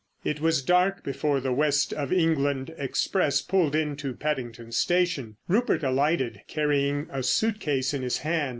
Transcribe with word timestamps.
It 0.23 0.41
was 0.41 0.63
dark 0.63 1.03
before 1.03 1.39
the 1.39 1.53
West 1.53 1.93
of 1.93 2.11
England 2.11 2.73
express 2.75 3.39
pulled 3.39 3.75
into 3.75 4.15
Paddington 4.15 4.71
Station. 4.71 5.37
Rupert 5.47 5.83
alighted, 5.83 6.41
carrying 6.47 7.05
a 7.11 7.21
suit 7.21 7.59
case 7.59 7.93
in 7.93 8.01
his 8.01 8.17
hand. 8.17 8.49